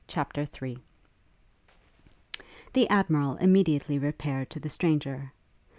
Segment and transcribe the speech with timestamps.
[0.07, 0.79] CHAPTER III
[2.73, 5.31] The Admiral immediately repaired to the stranger.